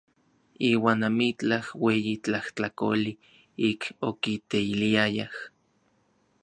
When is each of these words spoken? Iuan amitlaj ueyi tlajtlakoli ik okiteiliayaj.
Iuan 0.69 0.99
amitlaj 1.07 1.63
ueyi 1.85 2.13
tlajtlakoli 2.23 3.13
ik 3.69 3.81
okiteiliayaj. 4.09 5.31